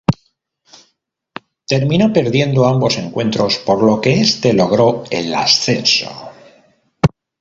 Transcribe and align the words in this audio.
Terminó 1.67 2.11
perdiendo 2.11 2.65
ambos 2.65 2.97
encuentros, 2.97 3.59
por 3.59 3.83
lo 3.83 4.01
que 4.01 4.19
este 4.19 4.51
logró 4.51 5.03
el 5.11 5.31
ascenso. 5.35 6.09